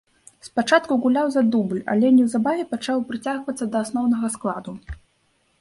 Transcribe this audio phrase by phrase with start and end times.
[0.45, 4.71] Спачатку гуляў за дубль, але неўзабаве пачаў прыцягвацца да асноўнага складу.